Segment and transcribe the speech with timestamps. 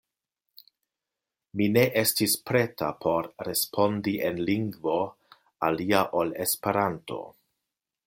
[1.59, 4.99] Mi ne estis preta por respondi en lingvo
[5.71, 7.25] alia ol Esperanto.